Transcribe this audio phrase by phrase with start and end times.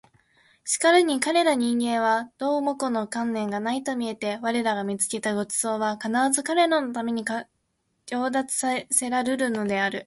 [0.65, 7.47] しかるに彼等人間は毫もこの観念がないと見えて我等が見付けた御馳走は必ず彼等のために掠
[8.09, 9.99] 奪せらるるのである